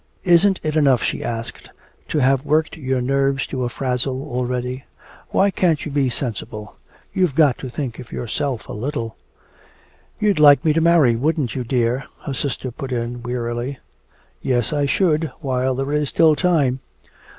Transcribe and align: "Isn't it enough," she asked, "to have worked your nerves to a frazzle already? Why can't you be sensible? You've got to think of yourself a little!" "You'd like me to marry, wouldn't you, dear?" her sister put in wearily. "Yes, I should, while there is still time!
"Isn't 0.23 0.59
it 0.63 0.75
enough," 0.75 1.03
she 1.03 1.23
asked, 1.23 1.69
"to 2.07 2.17
have 2.17 2.43
worked 2.43 2.75
your 2.75 3.01
nerves 3.01 3.45
to 3.45 3.63
a 3.65 3.69
frazzle 3.69 4.23
already? 4.23 4.83
Why 5.29 5.51
can't 5.51 5.85
you 5.85 5.91
be 5.91 6.09
sensible? 6.09 6.75
You've 7.13 7.35
got 7.35 7.59
to 7.59 7.69
think 7.69 7.99
of 7.99 8.11
yourself 8.11 8.67
a 8.67 8.73
little!" 8.73 9.15
"You'd 10.19 10.39
like 10.39 10.65
me 10.65 10.73
to 10.73 10.81
marry, 10.81 11.15
wouldn't 11.15 11.53
you, 11.53 11.63
dear?" 11.63 12.05
her 12.25 12.33
sister 12.33 12.71
put 12.71 12.91
in 12.91 13.21
wearily. 13.21 13.77
"Yes, 14.41 14.73
I 14.73 14.87
should, 14.87 15.29
while 15.39 15.75
there 15.75 15.91
is 15.93 16.09
still 16.09 16.35
time! 16.35 16.79